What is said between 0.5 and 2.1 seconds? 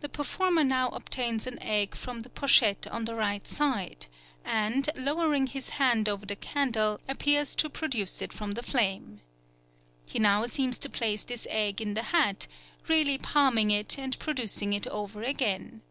now obtains an egg